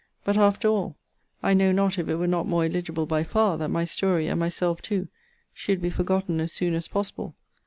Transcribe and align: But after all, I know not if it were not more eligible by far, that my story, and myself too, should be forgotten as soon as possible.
But 0.25 0.35
after 0.35 0.67
all, 0.67 0.95
I 1.43 1.53
know 1.53 1.71
not 1.71 1.99
if 1.99 2.09
it 2.09 2.15
were 2.15 2.25
not 2.25 2.47
more 2.47 2.65
eligible 2.65 3.05
by 3.05 3.23
far, 3.23 3.55
that 3.59 3.69
my 3.69 3.83
story, 3.83 4.27
and 4.29 4.39
myself 4.39 4.81
too, 4.81 5.09
should 5.53 5.79
be 5.79 5.91
forgotten 5.91 6.39
as 6.39 6.51
soon 6.51 6.73
as 6.73 6.87
possible. 6.87 7.35